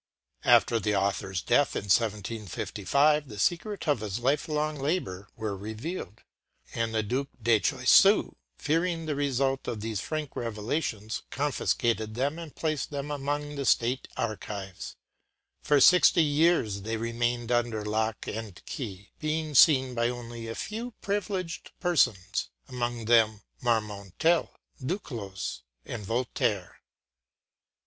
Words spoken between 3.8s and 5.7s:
of his lifelong labour was